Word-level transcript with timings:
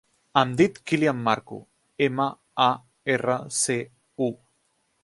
Em 0.41 0.53
dic 0.61 0.79
Kylian 0.91 1.19
Marcu: 1.27 1.59
ema, 2.07 2.27
a, 2.69 2.71
erra, 3.17 3.39
ce, 3.61 3.79
u. 4.31 4.35